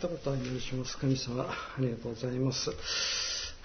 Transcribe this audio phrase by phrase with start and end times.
[0.00, 0.96] 一言お祈りします。
[0.96, 2.70] 神様、ありがとうございます。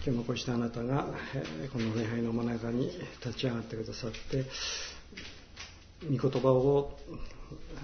[0.03, 2.91] 今日もこうしてあなたが、えこの礼拝の真中に
[3.25, 4.43] 立ち上がってくださって、
[6.13, 6.99] 御言葉を、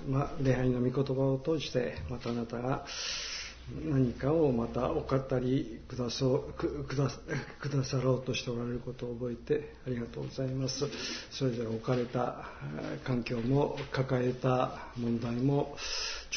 [0.06, 2.86] ま礼拝の御言葉を通して、またあなたが
[3.86, 7.10] 何かをまたお語りくだそうくだ
[7.62, 10.90] くださろうとしておられることを覚えてありがとうございます。
[11.32, 12.50] それぞれ置かれた
[13.06, 15.78] 環境も抱えた問題も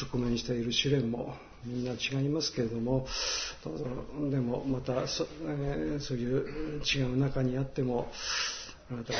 [0.01, 1.35] 直面している試練も
[1.65, 3.07] みんな違いますけれども
[4.29, 8.11] でもまたそ,、えそういう違う中にあっても
[8.91, 9.19] あなたが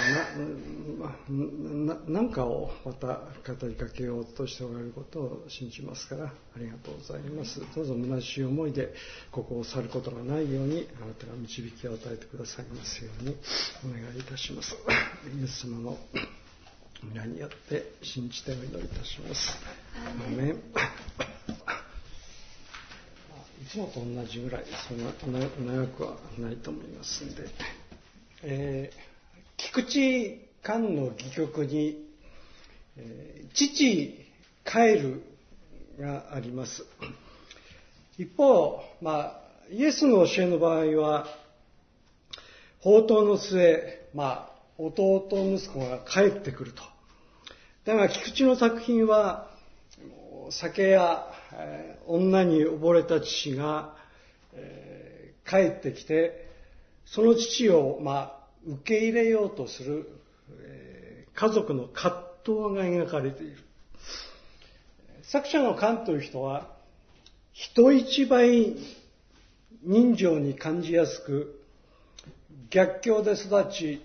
[2.08, 7.62] 何かをまた語りかけようとしておられることを信じますからありがとうございます。
[7.74, 8.94] どうぞ虚しい思いで
[9.32, 13.36] ここを去ることがないようにあなたが導きを与えてくださいますように
[13.86, 14.76] お願いいたします。
[15.40, 15.98] イエス様の
[17.04, 19.58] 皆によって信じてお祈りいたします。
[20.28, 20.56] アメ
[23.70, 27.48] つもと同じぐらいそんな長くはないと思いますんで、
[28.44, 29.16] えー
[29.58, 32.06] 菊池寛の戯曲に、
[32.98, 34.18] えー、父
[34.66, 35.24] 帰る
[36.00, 36.86] があります。
[38.18, 41.28] 一方、まあ、イエスの教えの場合は、
[42.80, 46.84] 宝刀の末、まあ、弟息子が帰ってくると。
[47.86, 49.50] だが、菊池の作品は、
[50.52, 51.26] 酒や、
[52.08, 53.96] 女に溺れた父が、
[54.54, 56.50] えー、帰ってきて、
[57.06, 60.10] その父を、まあ、受け入れようとする、
[60.60, 63.58] えー、家族の葛藤が描かれている。
[65.24, 66.68] 作者のカンという人は、
[67.54, 68.76] 人一倍
[69.84, 71.62] 人情に感じやすく、
[72.70, 74.02] 逆境で育ち、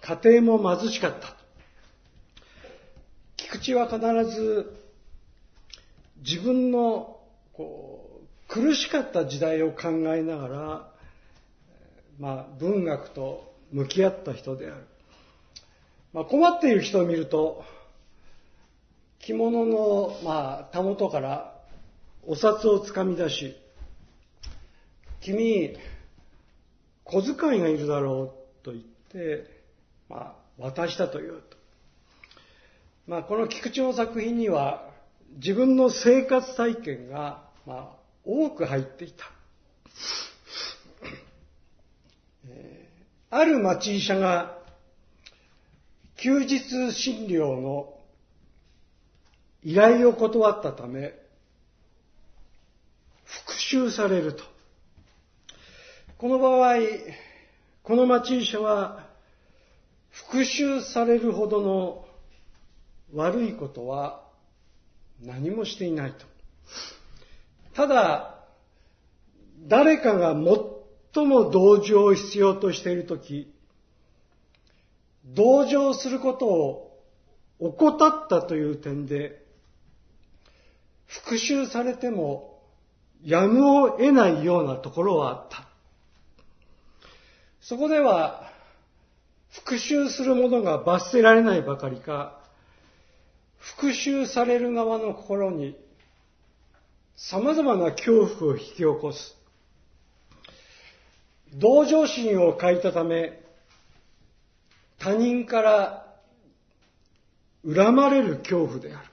[0.00, 1.36] 家庭も貧しかった。
[3.36, 4.00] 菊池は必
[4.30, 4.83] ず
[6.26, 7.20] 自分の
[7.52, 10.90] こう苦しかった時代を考えながら、
[12.18, 14.86] まあ、文学と向き合った人である。
[16.12, 17.64] まあ、困っている人を見ると、
[19.18, 21.54] 着物の、まあ、たもとから
[22.26, 23.56] お札をつかみ出し、
[25.20, 25.76] 君、
[27.04, 29.50] 小遣いがいるだろうと言って、
[30.08, 31.56] まあ、渡したというと。
[33.06, 34.93] まあ、この菊池の作品には、
[35.34, 39.30] 自分の生活体験が、まあ、多く入っていた。
[43.30, 44.58] ある町医者が
[46.16, 47.98] 休日診療の
[49.64, 51.14] 依頼を断ったため、
[53.24, 54.44] 復讐されると。
[56.16, 56.76] この場合、
[57.82, 59.08] この町医者は
[60.10, 62.06] 復讐されるほどの
[63.12, 64.23] 悪いことは
[65.22, 66.26] 何もしていないと。
[67.74, 68.44] ただ、
[69.66, 70.34] 誰かが
[71.12, 73.52] 最も同情を必要としているとき、
[75.24, 77.00] 同情することを
[77.58, 79.42] 怠ったという点で、
[81.06, 82.60] 復讐されても
[83.22, 85.66] やむを得ないようなところはあった。
[87.60, 88.52] そこでは、
[89.50, 92.43] 復讐する者が罰せられないばかりか、
[93.64, 95.76] 復讐される側の心に
[97.16, 99.36] 様々な恐怖を引き起こす。
[101.54, 103.40] 同情心を欠いたため、
[104.98, 106.06] 他人から
[107.64, 109.08] 恨まれる恐怖である。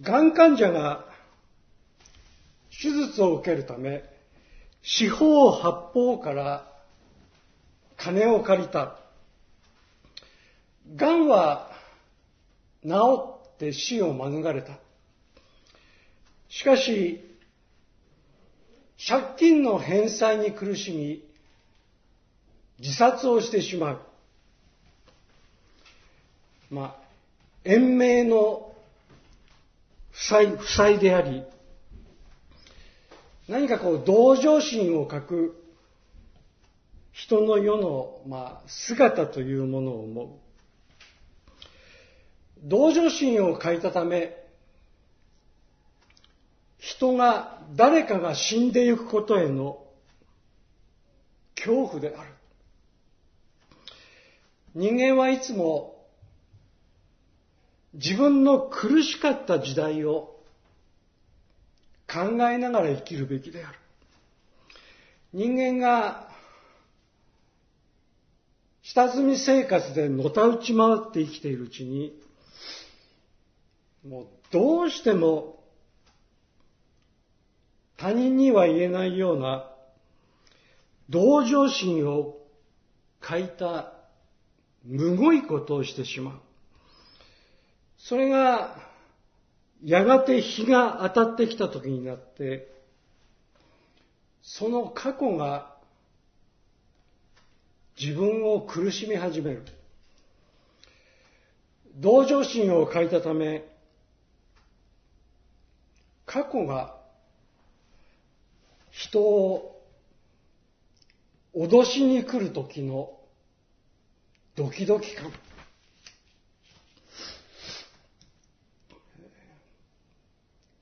[0.00, 1.04] がん患者が
[2.70, 4.04] 手術を受けるため、
[4.82, 6.72] 四方八方から
[7.96, 9.01] 金を借りた。
[10.96, 11.70] がんは
[12.82, 12.90] 治
[13.54, 14.78] って死を免れた。
[16.48, 17.24] しかし、
[19.06, 21.24] 借金の返済に苦しみ、
[22.78, 24.00] 自殺をしてしまう。
[26.70, 26.96] まあ、
[27.64, 28.72] 延命の
[30.10, 31.42] 負債、負債であり、
[33.48, 35.62] 何かこう、同情心を欠く
[37.12, 40.28] 人の世の、まあ、姿というものを思う。
[42.62, 44.36] 同情心を欠いたため、
[46.78, 49.84] 人が、誰かが死んでいくことへの
[51.56, 52.30] 恐怖である。
[54.74, 56.06] 人間はいつも
[57.94, 60.40] 自分の苦しかった時代を
[62.10, 63.78] 考えながら生きるべきである。
[65.32, 66.28] 人間が
[68.82, 72.21] 下積み生活でのたうち回って生きているうちに
[74.06, 75.62] もうどうしても
[77.96, 79.70] 他人には言えないような
[81.08, 82.38] 同情心を
[83.20, 83.92] 欠いた
[84.84, 86.34] むごいことをしてしまう。
[87.98, 88.76] それが
[89.84, 92.68] やがて日が当たってきた時になって、
[94.42, 95.76] その過去が
[98.00, 99.62] 自分を苦しみ始める。
[101.94, 103.64] 同情心を欠いたため、
[106.32, 106.96] 過去が
[108.90, 109.82] 人を
[111.54, 113.10] 脅しに来る時の
[114.56, 115.30] ドキドキ感。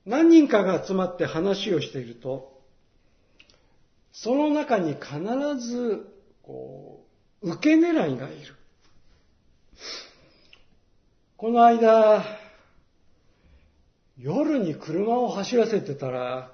[0.05, 2.61] 何人かが集まって話をしていると、
[4.13, 5.19] その中に必
[5.59, 6.07] ず、
[6.43, 7.05] こ
[7.41, 8.55] う、受け狙いがいる。
[11.35, 12.40] この間、
[14.21, 16.51] 夜に車を走らせてたら、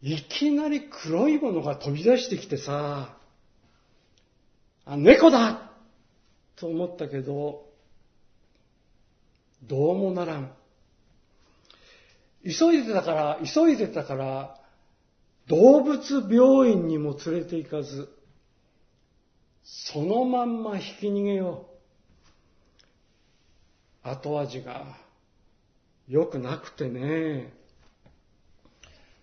[0.00, 3.18] いきなり黒いものが飛び出してきてさ、
[4.86, 5.70] あ、猫だ
[6.56, 7.66] と思ったけど、
[9.64, 10.52] どうもならん。
[12.42, 14.58] 急いでたから、急いでたから、
[15.46, 18.08] 動物病院にも連れて行かず、
[19.62, 21.66] そのまんま引き逃げよ
[24.04, 24.08] う。
[24.08, 25.01] 後味が
[26.08, 27.52] 良くなくてね。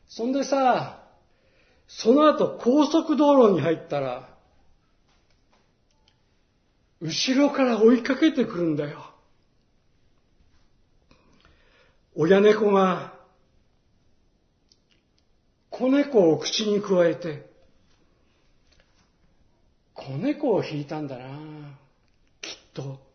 [0.07, 1.03] そんでさ、
[1.87, 4.29] その後高速道路に入ったら、
[7.01, 9.13] 後ろから追いかけてくるんだよ。
[12.15, 13.13] 親猫が
[15.69, 17.49] 子猫を口に加えて、
[19.93, 21.27] 子猫を引いたんだな
[22.41, 23.08] きっと。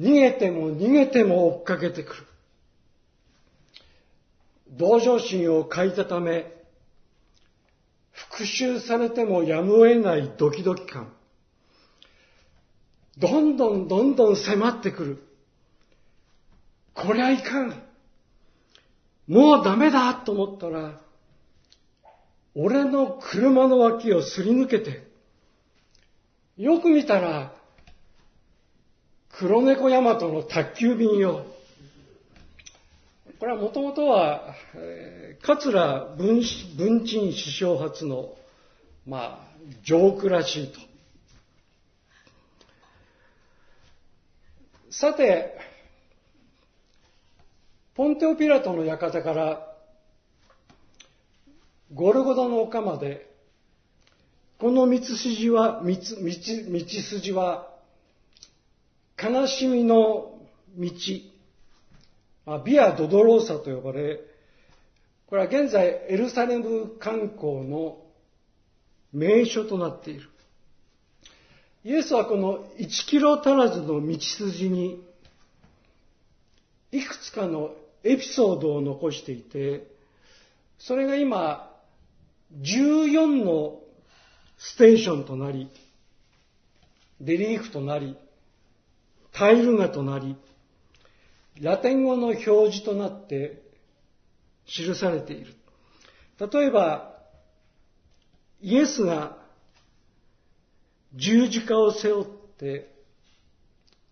[0.00, 2.26] 逃げても逃げても追っかけてくる。
[4.70, 6.50] 同情心を欠いたため、
[8.10, 11.12] 復讐されてもやむを得ないドキドキ感。
[13.18, 15.24] どんどんどんどん迫ってくる。
[16.94, 17.82] こりゃいかん。
[19.28, 20.98] もうダメだと思ったら、
[22.54, 25.06] 俺の車の脇をすり抜けて、
[26.56, 27.59] よく見たら、
[29.40, 31.46] 黒猫ヤマトの宅急便よ。
[33.38, 36.42] これはもともとは、えー、桂文
[36.76, 38.34] 文鎮首相初の、
[39.06, 39.48] まあ、
[39.82, 40.78] ジョークらしいと。
[44.90, 45.56] さて、
[47.94, 49.74] ポンテオピラトの館から
[51.94, 53.26] ゴルゴダの丘まで、
[54.58, 57.69] この道筋は、道、道、道筋は、
[59.22, 60.38] 悲しみの
[60.76, 60.90] 道、
[62.64, 64.20] ビア・ドドローサと呼ばれ、
[65.26, 67.98] これは現在エルサレム観光の
[69.12, 70.28] 名所となっている。
[71.84, 75.02] イエスはこの1キロ足らずの道筋に、
[76.92, 79.86] いくつかのエピソードを残していて、
[80.78, 81.70] それが今、
[82.62, 83.80] 14の
[84.58, 85.68] ステーションとなり、
[87.20, 88.16] レリーフとなり、
[89.32, 90.36] タイル画となり、
[91.60, 93.62] ラテン語の表示となって
[94.66, 95.54] 記されている。
[96.52, 97.14] 例えば、
[98.62, 99.36] イエスが
[101.14, 102.26] 十字架を背負っ
[102.58, 102.94] て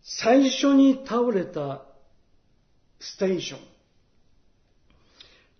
[0.03, 1.83] 最初に倒れた
[2.99, 3.61] ステーション。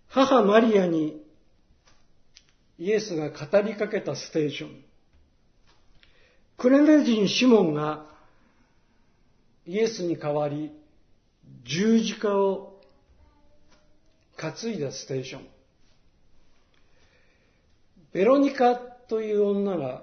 [0.07, 1.21] 母マリアに
[2.79, 4.83] イエスが語りかけたステーション。
[6.57, 8.05] クレネ人シモンが
[9.69, 10.71] イエスに代わり
[11.63, 12.81] 十字架を
[14.35, 15.47] 担いだステーション。
[18.11, 20.01] ベロニカという女が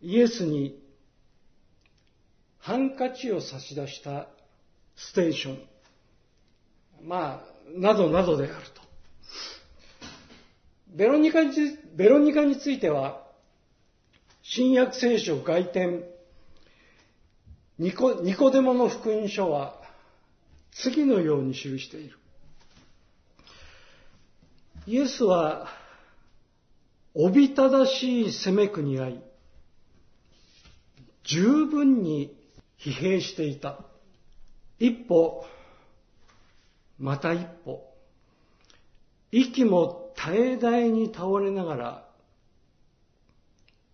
[0.00, 0.82] イエスに
[2.58, 4.28] ハンカチを差し出した
[4.96, 5.58] ステーション。
[7.02, 8.80] まあ、などなどであると。
[10.88, 11.50] ベロニカに
[11.94, 13.26] ベロニカについては、
[14.42, 16.15] 新約聖書外典
[17.78, 19.78] ニコニコデモの福音書は
[20.72, 22.18] 次のように記している。
[24.86, 25.66] イエスは、
[27.12, 29.20] おびただしい攻めくにあい、
[31.24, 32.36] 十分に
[32.78, 33.80] 疲弊していた。
[34.78, 35.44] 一歩、
[36.98, 37.82] また一歩、
[39.32, 42.08] 息も絶え絶えに倒れながら、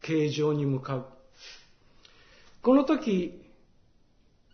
[0.03, 1.07] 形状に向かう。
[2.61, 3.42] この時、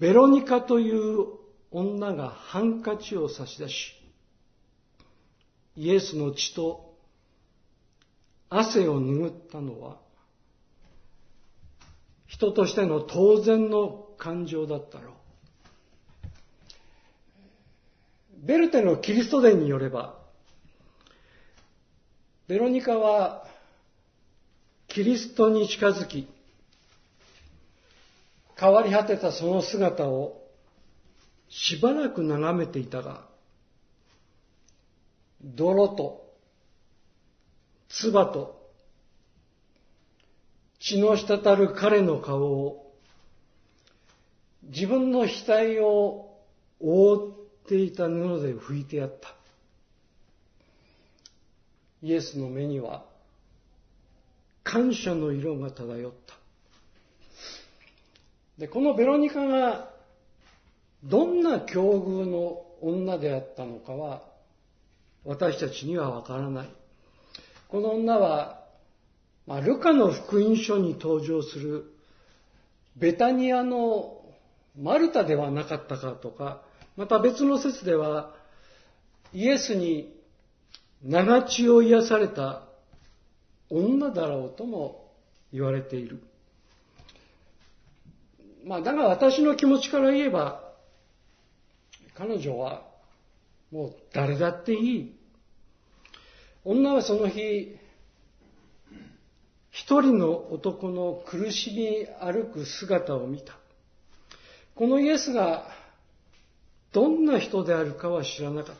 [0.00, 1.26] ベロニカという
[1.70, 3.94] 女がハンカチを差し出し、
[5.76, 6.94] イエスの血と
[8.50, 9.98] 汗を拭ったのは、
[12.26, 15.14] 人としての当然の感情だったろう。
[18.46, 20.16] ベルテのキリスト伝によれば、
[22.46, 23.46] ベロニカは
[24.86, 26.28] キリストに近づき、
[28.58, 30.42] 変わり果てたその姿を
[31.48, 33.26] しばらく眺めていたが、
[35.42, 36.34] 泥と、
[37.88, 38.58] 唾と、
[40.80, 42.92] 血の滴る彼の顔を、
[44.64, 46.36] 自分の額を
[46.80, 47.28] 覆
[47.64, 49.38] っていた布で拭いてやった。
[52.02, 53.04] イエスの目には
[54.62, 56.37] 感謝の色が漂った。
[58.58, 59.90] で、このベロニカが
[61.04, 64.22] どんな境遇の女であったのかは
[65.24, 66.68] 私たちにはわからない。
[67.68, 68.64] この女は、
[69.46, 71.92] まあ、ルカの福音書に登場する
[72.96, 74.16] ベタニアの
[74.76, 76.62] マルタではなかったかとか、
[76.96, 78.34] また別の説では
[79.32, 80.12] イエスに
[81.04, 82.62] 長血を癒された
[83.70, 85.12] 女だろうとも
[85.52, 86.20] 言われている。
[88.68, 90.62] まあ、だが私の気持ちから言えば、
[92.14, 92.82] 彼女は
[93.70, 95.16] もう誰だっていい。
[96.66, 97.78] 女はその日、
[99.70, 103.54] 一人の男の苦しみ歩く姿を見た。
[104.74, 105.66] このイエスが
[106.92, 108.76] どんな人であるかは知らなかっ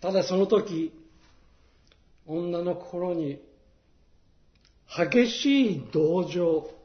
[0.00, 0.08] た。
[0.08, 0.90] ただその時、
[2.26, 3.42] 女の心に
[4.88, 6.79] 激しい同情、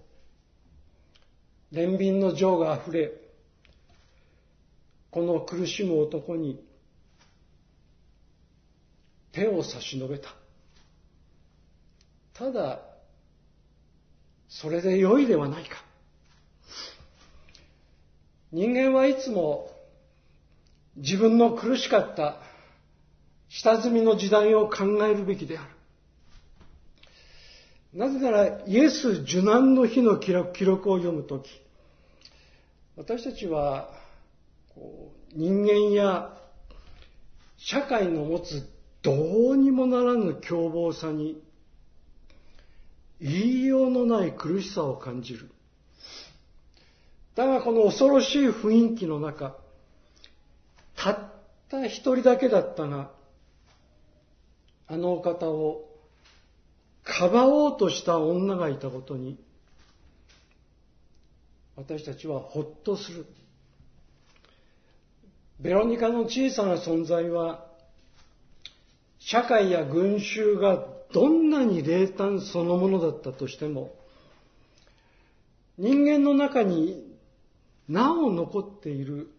[1.71, 3.11] 憐憫の情が溢れ、
[5.11, 6.63] この苦しむ男に
[9.31, 10.29] 手を差し伸べた。
[12.33, 12.79] ただ、
[14.49, 15.83] それで良いではないか。
[18.51, 19.69] 人間はいつも
[20.95, 22.37] 自分の苦しかった
[23.49, 25.74] 下積みの時代を考えるべきである。
[27.95, 31.49] なぜなら、イエス受難の日の記録を読むとき、
[32.97, 33.89] 私たちは、
[35.33, 36.37] 人間や
[37.55, 38.69] 社会の持つ
[39.01, 41.41] どうにもならぬ凶暴さに
[43.21, 45.49] 言いようのない苦しさを感じる。
[47.35, 49.55] だがこの恐ろしい雰囲気の中、
[50.97, 51.17] たっ
[51.69, 53.11] た一人だけだったが、
[54.87, 55.94] あのお方を
[57.05, 59.37] かばおうとした女がいたことに、
[61.77, 63.25] 私たちはほっとする。
[65.59, 67.65] ベロニカの小さな存在は、
[69.19, 70.83] 社会や群衆が
[71.13, 73.93] どんなに冷淡そのものだったとしても、
[75.77, 77.15] 人間の中に
[77.87, 79.29] なお残っている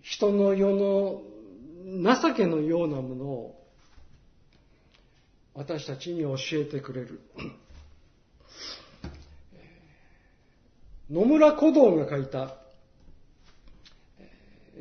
[0.00, 1.22] 人の世の
[2.22, 3.59] 情けのようなものを
[5.60, 7.20] 私たちに教えてくれる。
[11.10, 12.56] 野村古道が書いた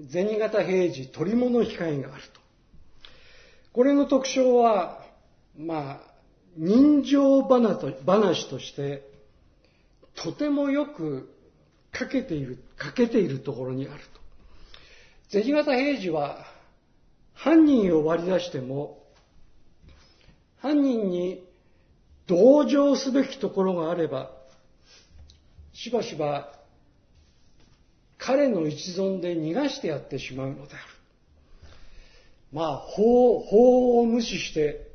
[0.09, 2.39] 銭形平次取り物控えがあると。
[3.73, 5.03] これの特徴は、
[5.57, 6.01] まあ、
[6.55, 9.03] 人情話として、
[10.15, 11.29] とてもよく
[11.93, 15.41] 書けている、書けているところにあると。
[15.41, 16.45] 銭形平次は、
[17.33, 18.98] 犯人を割り出しても、
[20.61, 21.43] 犯人に
[22.27, 24.31] 同情すべきところがあれば、
[25.73, 26.59] しばしば
[28.19, 30.83] 彼の一存で逃がしてやってしまうのである。
[32.51, 34.87] まあ、法、法を無視して、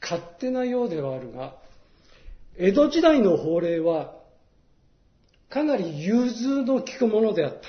[0.00, 1.56] 勝手なようではあるが、
[2.58, 4.14] 江戸時代の法令は、
[5.48, 7.60] かなり融通の利くものであった。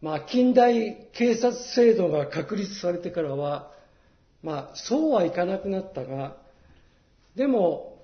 [0.00, 3.70] まあ、近代警察制度が確立されてからは、
[4.42, 6.36] まあ、そうはいかなくなったが、
[7.34, 8.02] でも、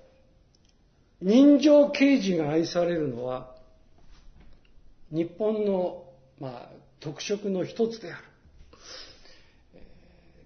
[1.21, 3.55] 人情刑事が愛されるのは、
[5.11, 6.03] 日本の、
[6.39, 8.23] まあ、特色の一つである。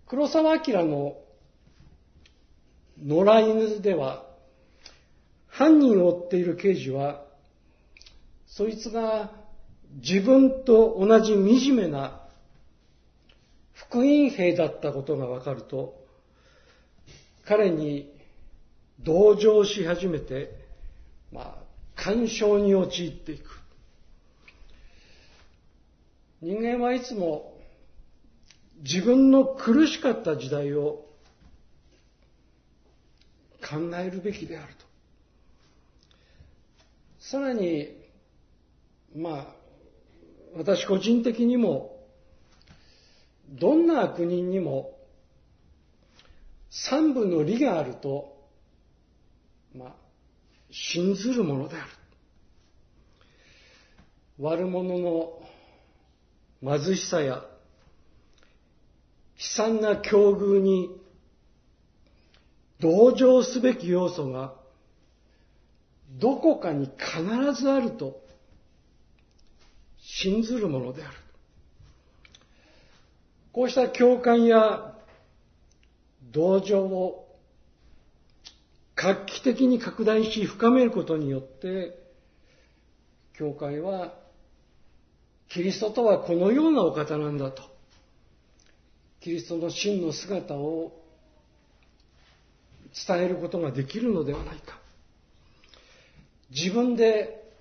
[0.08, 1.18] 黒澤明の
[3.04, 4.26] 野良犬では、
[5.48, 7.24] 犯人を追っている刑事は、
[8.48, 9.32] そいつが
[10.04, 12.19] 自分と同じ惨めな
[13.88, 15.96] 福音兵だったことがわかると、
[17.46, 18.12] 彼に
[19.00, 20.52] 同情し始めて、
[21.32, 21.56] まあ、
[21.96, 23.60] 干渉に陥っていく。
[26.42, 27.58] 人間はいつも
[28.84, 31.06] 自分の苦しかった時代を
[33.62, 34.86] 考えるべきであると。
[37.20, 37.90] さらに、
[39.16, 39.46] まあ、
[40.56, 41.99] 私個人的にも、
[43.50, 44.98] どんな悪人にも
[46.70, 48.38] 三分の理があると、
[49.76, 49.96] まあ、
[50.72, 51.86] 信ずるものである。
[54.40, 55.40] 悪者の
[56.62, 57.44] 貧しさや悲
[59.38, 60.96] 惨な境遇に
[62.80, 64.54] 同情すべき要素が
[66.12, 68.22] どこかに必ずあると
[69.98, 71.18] 信ずるものである。
[73.52, 74.94] こうした共感や
[76.32, 77.28] 同情を
[78.96, 81.98] 画期的に拡大し深めることによって、
[83.34, 84.14] 教会は
[85.48, 87.64] キリストとはこのようなお方なんだと。
[89.22, 90.94] キリストの真の姿を
[93.08, 94.80] 伝えることができるのではないか。
[96.52, 97.52] 自分で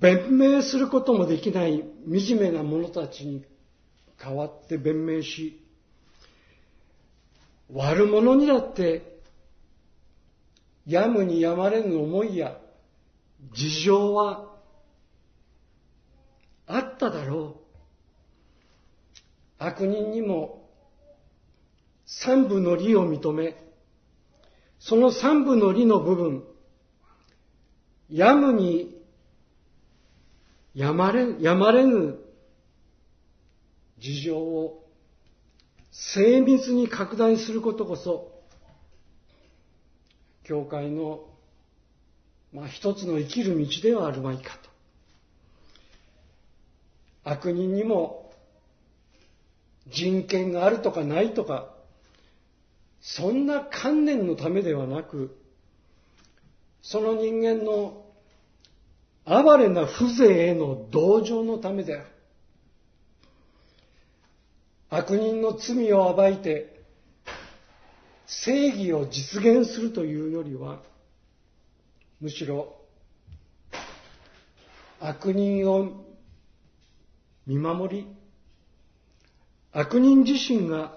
[0.00, 3.44] 弁明することもできない惨めな者たちに
[4.18, 5.60] 代わって弁明し、
[7.72, 9.20] 悪者にだって
[10.86, 12.58] やむにやまれぬ思いや
[13.52, 14.54] 事情は
[16.66, 17.64] あっただろう。
[19.58, 20.68] 悪人にも
[22.06, 23.56] 三部の理を認め、
[24.78, 26.44] その三部の理の部分、
[28.10, 28.94] やむに
[30.74, 32.18] やまれやまれぬ
[34.04, 34.84] 事情を
[35.90, 38.32] 精密に拡大することこそ、
[40.42, 41.24] 教会の、
[42.52, 44.68] まあ、一つの生きる道ではあるまいかと。
[47.24, 48.30] 悪人にも
[49.86, 51.72] 人権があるとかないとか、
[53.00, 55.34] そんな観念のためではなく、
[56.82, 58.04] その人間の
[59.24, 62.14] 哀れな風情への同情のためである。
[64.96, 66.72] 悪人の罪を暴いて
[68.26, 70.82] 正義を実現するというよりは、
[72.20, 72.76] むしろ
[75.00, 76.04] 悪人を
[77.44, 78.06] 見守り、
[79.72, 80.96] 悪人自身が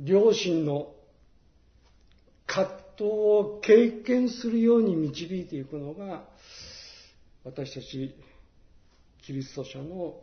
[0.00, 0.92] 両親の
[2.48, 6.24] 葛藤を経験するように導いていくのが
[7.44, 8.12] 私たち
[9.22, 10.16] キリスト者の、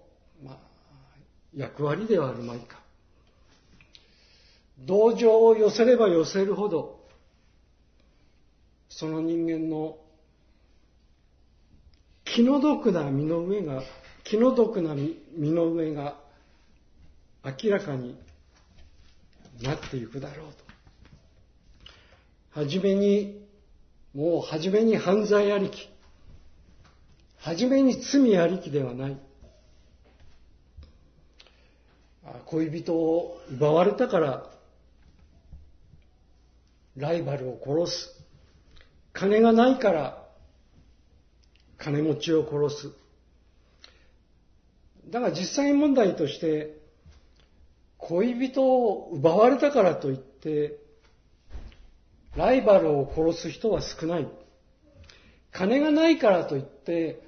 [0.44, 0.73] まあ、
[1.56, 2.80] 役割ではあるまいか。
[4.80, 7.00] 同情を寄せれば寄せるほど、
[8.90, 9.98] その人間の
[12.26, 13.84] 気の毒な身の上が、
[14.24, 16.16] 気の毒な身の上が
[17.44, 18.18] 明らかに
[19.62, 20.54] なっていくだろう
[22.54, 22.60] と。
[22.60, 23.46] はじめに、
[24.14, 25.90] もうはじめに犯罪ありき、
[27.38, 29.18] はじめに罪ありきではない。
[32.46, 34.50] 恋人を奪われたから
[36.98, 38.24] ライバルを殺す。
[39.14, 40.24] 金がないから
[41.78, 42.92] 金持ちを殺す。
[45.10, 46.78] だが実際問題として
[47.98, 50.78] 恋人を奪われたからといって
[52.36, 54.28] ライバルを殺す人は少ない。
[55.52, 57.22] 金がないからといって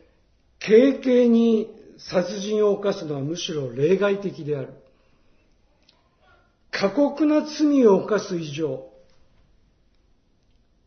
[0.60, 4.74] 軽々に殺人を犯すのはむしろ例外的である。
[6.78, 8.92] 過酷な罪を犯す以上、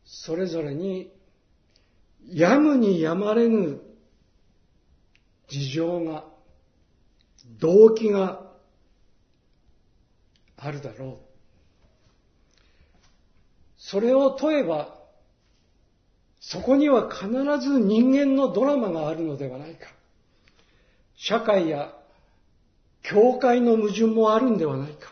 [0.04, 1.10] それぞれに
[2.26, 3.80] やむにやまれぬ
[5.48, 6.26] 事情が、
[7.58, 8.42] 動機が
[10.58, 11.16] あるだろう。
[13.78, 14.94] それを問えば、
[16.38, 17.30] そこには必
[17.66, 19.86] ず人間のドラマがあるのではないか。
[21.16, 21.94] 社会や
[23.02, 25.07] 教会の矛盾もあるんではないか。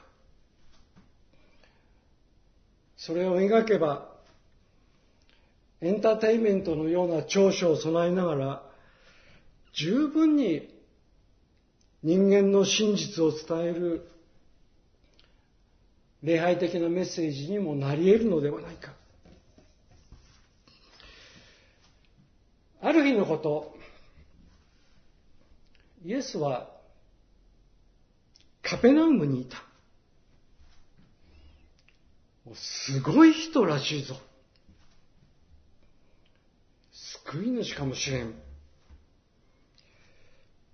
[3.07, 4.09] それを描けば、
[5.81, 8.63] エンターテインメントのような長所を備えながら、
[9.73, 10.69] 十分に
[12.03, 14.09] 人間の真実を伝える
[16.25, 18.93] 礼拝的なメッセージにもなり得るのではないか。
[22.83, 23.77] ある日のこと、
[26.05, 26.69] イエスは
[28.63, 29.66] カペナウムにいた。
[32.55, 34.17] すごい人らしいぞ。
[37.25, 38.35] 救い主かもしれん。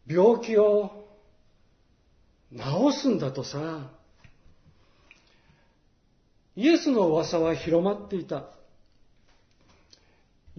[0.06, 1.06] 病気を
[2.54, 3.90] 治すんだとさ。
[6.54, 8.44] イエスの噂は広まっていた。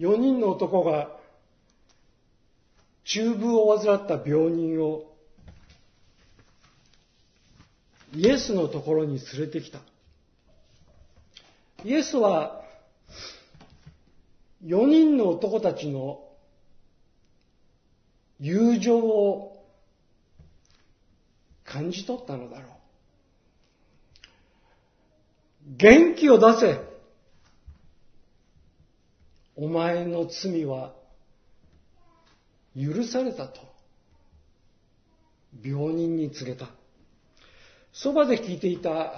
[0.00, 1.08] 4人の男が
[3.04, 5.14] 中部を患った病人を
[8.16, 9.78] イエスのところに連れてきた。
[11.84, 12.62] イエスは
[14.64, 16.20] 4人の男たちの
[18.40, 19.62] 友情を
[21.64, 22.70] 感じ取ったのだろう。
[25.76, 26.80] 元気を出せ
[29.56, 30.92] お前の罪は
[32.74, 33.60] 許されたと
[35.62, 36.68] 病人に告げた。
[37.92, 39.12] そばで聞いていた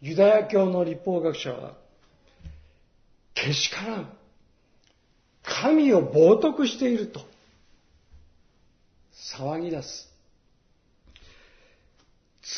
[0.00, 1.79] ユダヤ教の立法学者は、
[3.44, 4.12] けしからん。
[5.42, 7.20] 神を冒涜していると
[9.34, 10.08] 騒ぎ出す。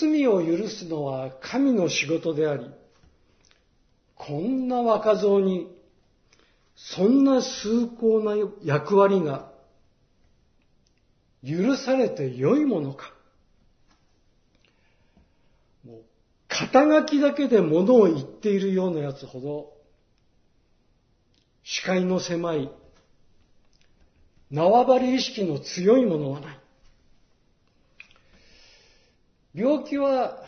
[0.00, 2.70] 罪を許すのは神の仕事であり、
[4.14, 5.68] こんな若造に
[6.76, 9.50] そんな崇高な役割が
[11.44, 13.12] 許されてよいものか。
[15.84, 16.02] もう
[16.48, 19.81] 肩書きだけで物を言っているようなやつほど
[21.64, 22.70] 視界の狭い
[24.50, 26.58] 縄張り意識の強いものはない。
[29.54, 30.44] 病気は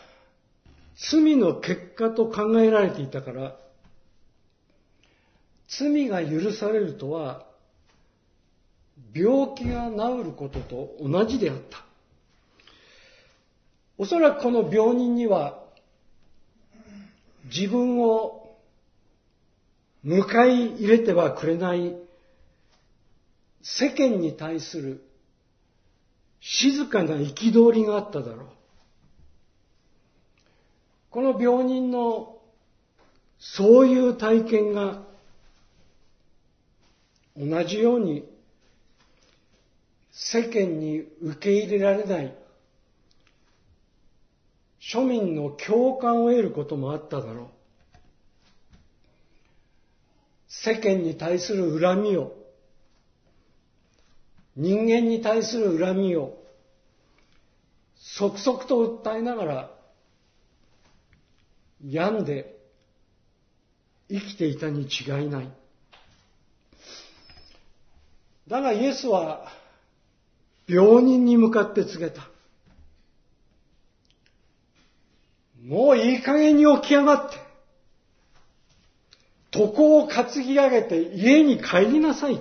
[0.97, 3.57] 罪の結果と考えられていたから、
[5.69, 7.47] 罪が許されるとは、
[9.15, 11.85] 病気が治ることと同じであった。
[13.97, 15.63] おそらくこの病人には、
[17.47, 18.44] 自分を
[20.05, 21.97] 迎え入れてはくれない
[23.63, 25.03] 世間に対する
[26.41, 28.47] 静かな憤りがあっただろう。
[31.11, 32.39] この病人の
[33.39, 35.03] そういう体験が
[37.37, 38.29] 同じように
[40.11, 42.37] 世間に受け入れられない
[44.81, 47.47] 庶民の共感を得ることもあっただろう。
[50.65, 52.33] 世間に対する恨みを、
[54.57, 56.39] 人間に対する恨みを、
[57.97, 59.71] 即々と訴えながら、
[61.87, 62.57] 病んで
[64.09, 65.49] 生きていたに違いない。
[68.49, 69.53] だがイエスは
[70.67, 72.29] 病人に向かって告げた。
[75.63, 77.44] もういい加減に起き上がって、
[79.55, 82.41] 床を担ぎ上げて家に帰りなさい。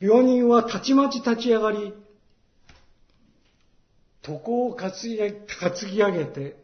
[0.00, 1.92] 病人はたちまち立ち上がり、
[4.26, 6.56] 床を担ぎ上げて、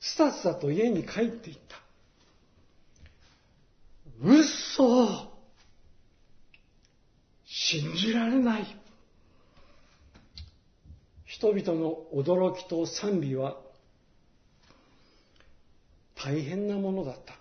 [0.00, 1.80] スタスタと家に帰っていった。
[4.24, 5.32] 嘘
[7.44, 8.76] 信じられない。
[11.24, 13.56] 人々の驚きと賛美は
[16.24, 17.34] 大変なものだった。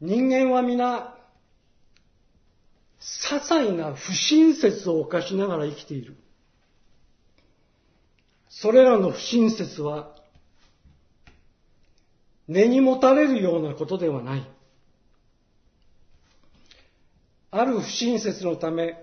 [0.00, 1.14] 人間は皆、
[3.00, 6.16] 些細な不親切を犯しながら生きている。
[8.48, 10.14] それらの不親切は、
[12.46, 14.50] 根に持たれるようなことではない。
[17.50, 18.96] ある不親切のため、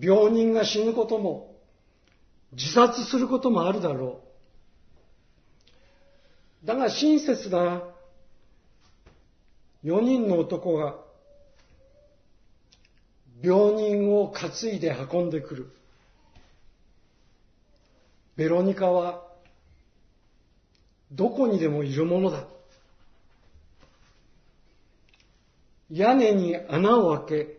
[0.00, 1.55] 病人が死ぬことも、
[2.52, 4.20] 自殺することもあるだろ
[6.64, 6.66] う。
[6.66, 7.82] だが親切な
[9.84, 10.96] 4人の男が
[13.42, 15.72] 病人を担いで運んでくる。
[18.36, 19.22] ベロニカは
[21.12, 22.44] どこにでもいるものだ。
[25.90, 27.58] 屋根に穴を開け、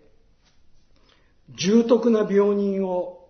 [1.50, 3.27] 重篤な病人を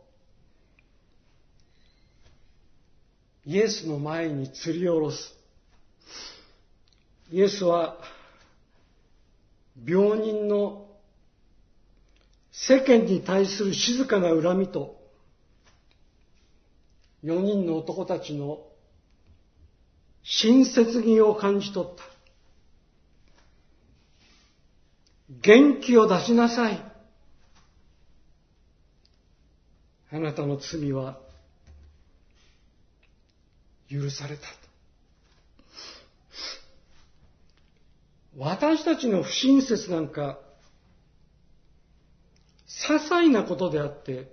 [3.48, 5.34] イエスの前に吊り下ろす。
[7.32, 7.98] イエスは
[9.86, 10.86] 病人の
[12.52, 15.00] 世間に対する静かな恨みと
[17.24, 18.60] 4人の男たちの
[20.24, 22.04] 親切義を感じ取った。
[25.42, 26.84] 元気を出しなさい。
[30.12, 31.26] あなたの罪は
[33.90, 34.48] 許された。
[38.38, 40.40] 私たちの不親切なんか、
[42.68, 44.32] 些細なことであって、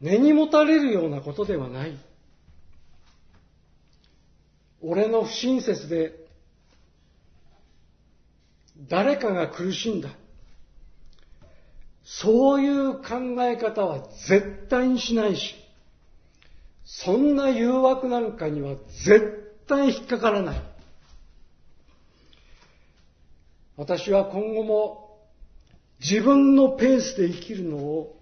[0.00, 1.96] 根に持たれるようなことではない。
[4.80, 6.22] 俺の不親切で
[8.88, 10.10] 誰かが苦しんだ。
[12.04, 15.54] そういう考え方は絶対にしないし、
[16.84, 20.62] そんな誘惑なんかには絶対引っかからない。
[23.76, 25.18] 私は今後も
[26.00, 28.18] 自分のペースで生きるのを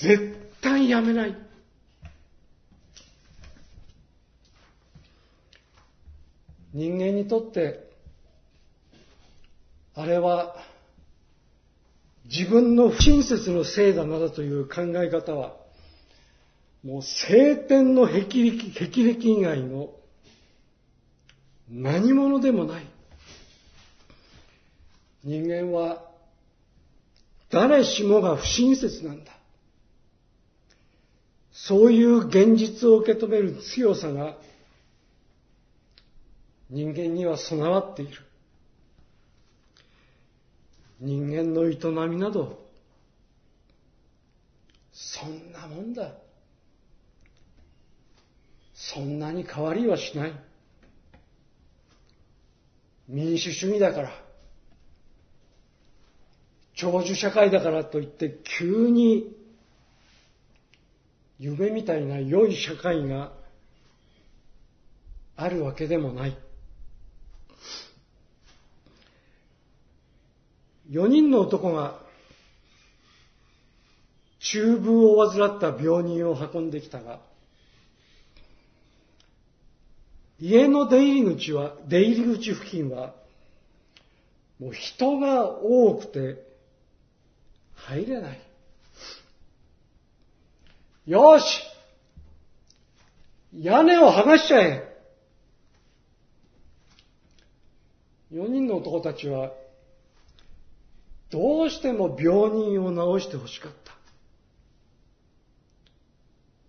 [0.00, 1.36] 絶対やめない。
[6.72, 7.88] 人間にとって
[9.94, 10.56] あれは
[12.24, 15.63] 自分の不親切のせいだなどという考え方は
[16.84, 19.90] もう晴天の霹靂霹靂以外の
[21.70, 22.84] 何者でもない。
[25.24, 26.04] 人間は
[27.50, 29.32] 誰しもが不親切なんだ。
[31.52, 34.36] そういう現実を受け止める強さが
[36.68, 38.12] 人間には備わっている。
[41.00, 42.62] 人間の営みなど、
[44.92, 46.23] そんなもんだ。
[48.74, 50.32] そんなに変わりはしない。
[53.08, 54.10] 民主主義だから、
[56.74, 59.32] 長寿社会だからといって急に
[61.38, 63.32] 夢みたいな良い社会が
[65.36, 66.36] あるわけでもない。
[70.90, 71.98] 4人の男が
[74.40, 77.20] 中風を患った病人を運んできたが、
[80.46, 83.14] 家の出入り口は、出入り口付近は、
[84.60, 86.46] もう人が多くて
[87.74, 88.40] 入れない。
[91.06, 91.44] よし
[93.54, 94.96] 屋根を剥がしちゃえ
[98.32, 99.50] 4人の男たちは
[101.30, 103.92] どうしても病人を治してほしかった。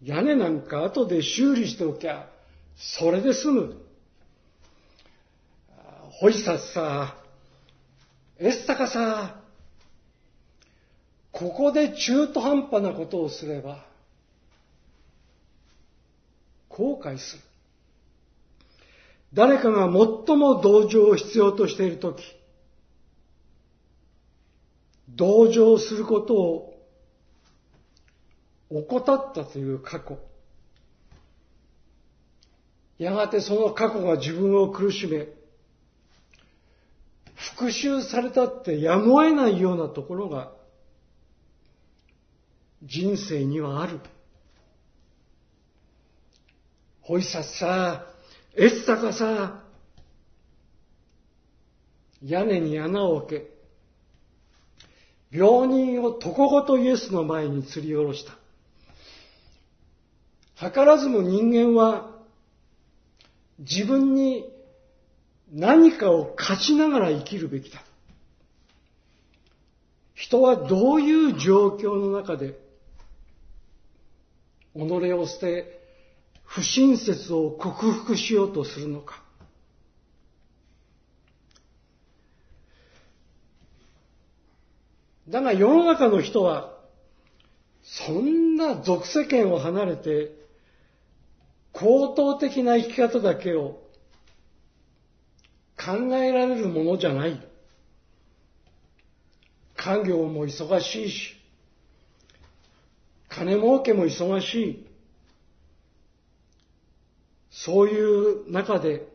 [0.01, 2.29] 屋根なんか後で修理しておきゃ、
[2.77, 3.81] それで済む。
[6.19, 7.17] ホイサスさ、
[8.37, 9.41] エスタカさ、
[11.31, 13.85] ここで中途半端なことをすれば、
[16.69, 17.41] 後悔する。
[19.33, 22.23] 誰かが最も同情を必要としているとき、
[25.09, 26.73] 同情することを
[28.69, 30.19] 怠ったという過去。
[32.97, 35.27] やがてその過去が自分を苦しめ、
[37.35, 40.51] 復讐されたってやむを得ないようなところが
[42.83, 43.99] 人生にはある。
[47.01, 48.07] ほいさっさ、
[48.55, 49.61] エッサかさ、
[52.23, 53.55] 屋根に穴を開け、
[55.37, 58.35] 病人を床ごとイエスの前に吊り下ろした。
[60.69, 62.14] 図らずも人間は
[63.59, 64.45] 自分に
[65.51, 67.81] 何かを勝ちながら生きるべきだ。
[70.13, 72.57] 人はどういう状況の中で
[74.73, 75.79] 己を捨て
[76.43, 79.25] 不親切を克服しようとするのか。
[85.27, 86.71] だが世の中の人は、
[87.83, 90.31] そんな俗世間を離れて、
[91.77, 93.81] 高等的な生き方だけを
[95.77, 97.45] 考えられるものじゃない。
[99.75, 101.35] 家業も忙しいし、
[103.27, 104.87] 金儲けも忙しい。
[107.51, 109.05] そういう中で、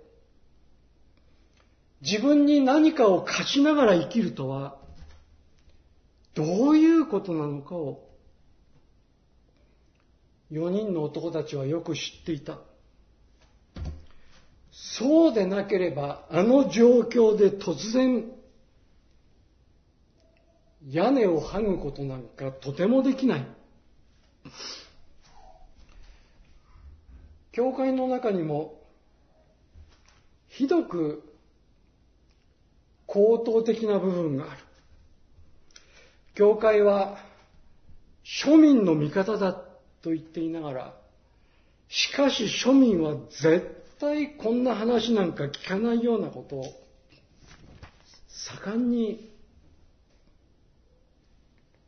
[2.03, 4.77] 自分に何かを貸しながら生きるとは、
[6.35, 8.10] どういうことなのかを、
[10.51, 12.59] 4人の男たちはよく知っていた。
[14.73, 18.31] そうでなければ、あの状況で突然、
[20.89, 23.47] 屋根を剥ぐことなんかとてもできない。
[27.53, 28.81] 教会の中にも、
[30.49, 31.23] ひどく
[33.07, 34.61] 高等的な部分がある。
[36.35, 37.19] 教会は
[38.25, 39.70] 庶民の味方だった
[40.03, 40.95] と言っていながら、
[41.89, 46.65] しかし庶民は絶対こんな話なんか聞かないようなことを
[48.29, 49.31] 盛んに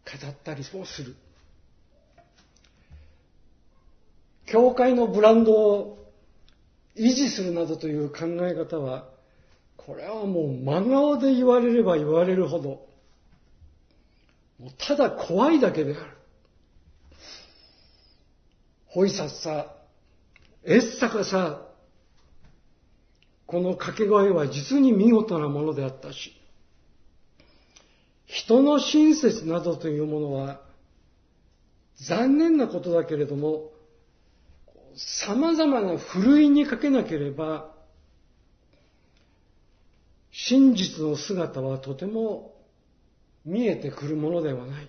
[0.05, 1.16] 語ったりもする。
[4.46, 6.12] 教会のブランドを
[6.94, 9.09] 維持するなどという考え方は、
[9.77, 12.87] これはもう真顔で言われれば言われるほど、
[14.59, 16.21] もうただ怖いだけである。
[18.92, 19.74] ほいさっさ、
[20.64, 21.62] えっさかさ、
[23.46, 26.38] この掛け声は実に見事なものであったし、
[28.26, 30.61] 人の親切などというものは
[31.96, 33.70] 残念なことだけれども、
[34.94, 37.72] 様々なふるいにかけなければ、
[40.33, 42.55] 真実の姿はとても
[43.46, 44.88] 見えてくるものではない。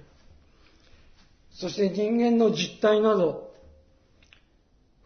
[1.52, 3.53] そして人間の実態など、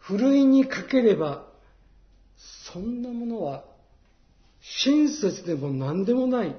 [0.08, 1.44] ふるいにかければ、
[2.72, 3.62] そんなものは
[4.62, 6.56] 親切でも何でもない。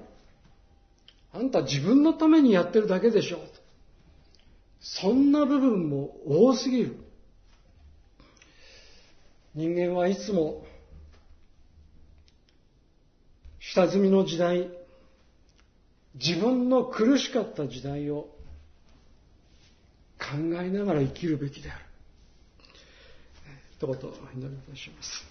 [1.34, 3.40] あんた自分のためにやってるだけでしょ。
[4.80, 6.98] そんな部分も多すぎる。
[9.56, 10.64] 人間はいつも
[13.60, 14.70] 下積みの時代、
[16.14, 18.30] 自分の苦しかった時代を
[20.20, 21.89] 考えながら生きるべきである。
[23.80, 23.98] 一言お
[24.38, 25.24] 祈りいたします。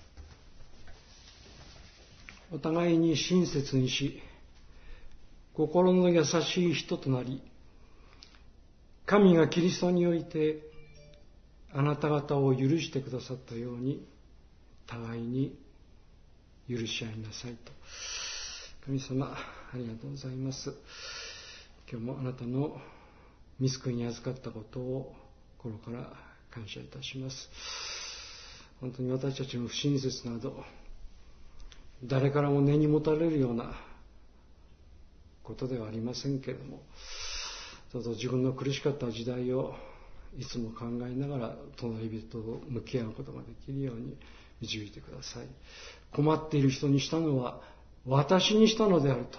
[2.51, 4.23] お互いに親切にし、
[5.53, 7.43] 心の優しい人となり、
[9.05, 10.63] 神がキリストにおいて
[11.75, 14.03] あなた方を許してくださったように、
[14.87, 15.55] 互いに
[16.71, 17.71] 許し合いなさいと。
[18.87, 20.73] 神様、ありがとうございます。
[21.91, 22.81] 今日もあなたの
[23.61, 25.15] 見救いに預かったことを
[25.59, 26.15] 心から
[26.51, 28.08] 感謝いたします。
[28.81, 30.65] 本当に私たちの不親切など、
[32.05, 33.75] 誰からも根に持たれるような
[35.43, 36.83] ことではありませんけれども、
[37.93, 39.75] どうぞ自分の苦しかった時代を
[40.37, 42.39] いつも考えながら隣人と
[42.69, 44.17] 向き合うことができるように
[44.61, 45.47] 導いてください。
[46.13, 47.61] 困っている人にしたのは
[48.07, 49.39] 私にしたのであると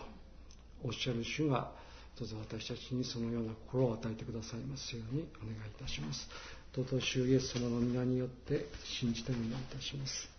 [0.83, 1.71] おっしゃる主が
[2.17, 6.27] どうぞ私たちにそのような心を与えてくださいますようにお願いいたします。
[6.73, 10.29] 尊い主イエス様の皆によって信じてお願いいたします。